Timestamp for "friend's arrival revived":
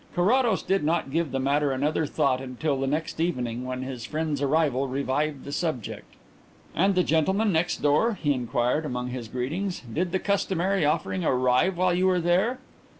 4.03-5.43